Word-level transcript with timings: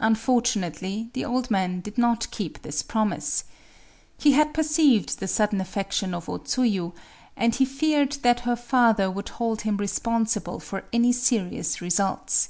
Unfortunately 0.00 1.10
the 1.12 1.26
old 1.26 1.50
man 1.50 1.80
did 1.82 1.98
not 1.98 2.30
keep 2.30 2.62
this 2.62 2.80
promise. 2.82 3.44
He 4.16 4.32
had 4.32 4.54
perceived 4.54 5.18
the 5.18 5.28
sudden 5.28 5.60
affection 5.60 6.14
of 6.14 6.30
O 6.30 6.38
Tsuyu; 6.38 6.94
and 7.36 7.54
he 7.54 7.66
feared 7.66 8.12
that 8.22 8.40
her 8.48 8.56
father 8.56 9.10
would 9.10 9.28
hold 9.28 9.60
him 9.68 9.76
responsible 9.76 10.60
for 10.60 10.84
any 10.94 11.12
serious 11.12 11.82
results. 11.82 12.48